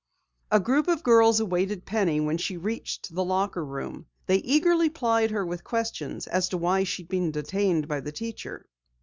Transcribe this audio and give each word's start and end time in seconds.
A 0.49 0.59
group 0.59 0.87
of 0.87 1.03
girls 1.03 1.39
awaited 1.39 1.85
Penny 1.85 2.19
when 2.19 2.39
she 2.39 2.57
reached 2.57 3.13
the 3.13 3.23
locker 3.23 3.63
room. 3.63 4.07
They 4.25 4.37
eagerly 4.37 4.89
plied 4.89 5.29
her 5.29 5.45
with 5.45 5.63
questions 5.63 6.25
as 6.25 6.49
to 6.49 6.57
why 6.57 6.85
she 6.85 7.03
had 7.03 7.09
been 7.09 7.29
detained 7.29 7.87
by 7.87 7.99
the 7.99 8.11
teacher. 8.11 8.65